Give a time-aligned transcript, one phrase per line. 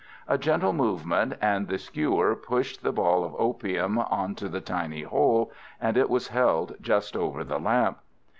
[0.27, 5.03] A gentle movement, and the skewer pushed the ball of opium on to the tiny
[5.03, 7.99] hole, and it was held just over the lamp.